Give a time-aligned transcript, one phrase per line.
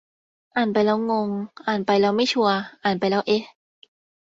[0.55, 1.29] อ่านไปแล้วงง
[1.67, 3.43] อ่านไปแล้วไม่ชัวร์ อ่านไปแล้ว เอ๊ะ